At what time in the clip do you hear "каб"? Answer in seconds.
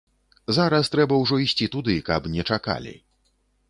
2.11-2.21